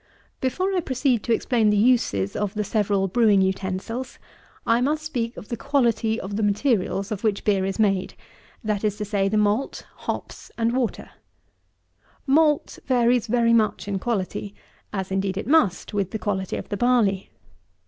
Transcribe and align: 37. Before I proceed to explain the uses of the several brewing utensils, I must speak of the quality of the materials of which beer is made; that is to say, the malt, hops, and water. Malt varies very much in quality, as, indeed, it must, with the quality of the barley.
37. 0.41 0.41
Before 0.41 0.75
I 0.75 0.79
proceed 0.79 1.21
to 1.25 1.31
explain 1.31 1.69
the 1.69 1.77
uses 1.77 2.35
of 2.35 2.55
the 2.55 2.63
several 2.63 3.07
brewing 3.07 3.43
utensils, 3.43 4.17
I 4.65 4.81
must 4.81 5.03
speak 5.03 5.37
of 5.37 5.49
the 5.49 5.55
quality 5.55 6.19
of 6.19 6.37
the 6.37 6.41
materials 6.41 7.11
of 7.11 7.23
which 7.23 7.43
beer 7.43 7.65
is 7.65 7.77
made; 7.77 8.15
that 8.63 8.83
is 8.83 8.97
to 8.97 9.05
say, 9.05 9.29
the 9.29 9.37
malt, 9.37 9.85
hops, 9.97 10.51
and 10.57 10.75
water. 10.75 11.11
Malt 12.25 12.79
varies 12.87 13.27
very 13.27 13.53
much 13.53 13.87
in 13.87 13.99
quality, 13.99 14.55
as, 14.91 15.11
indeed, 15.11 15.37
it 15.37 15.45
must, 15.45 15.93
with 15.93 16.09
the 16.09 16.17
quality 16.17 16.55
of 16.57 16.69
the 16.69 16.77
barley. 16.77 17.29